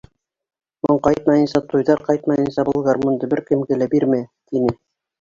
[0.85, 4.79] Моң ҡайтмайынса, туйҙар ҡайтмайынса был гармунды бер кемгә лә бирмә, тине...